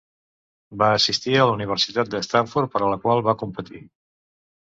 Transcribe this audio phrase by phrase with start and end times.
[0.81, 3.85] Va assistir a la Universitat de Stanford, per a la qual va competir.